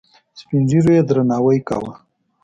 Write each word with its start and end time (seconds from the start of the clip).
سپین 0.39 0.61
ږیرو 0.69 0.91
یې 0.97 1.01
درناوی 1.09 1.59
کاوه. 1.67 1.93